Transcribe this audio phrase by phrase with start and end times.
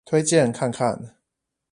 [0.03, 1.15] 推薦看看。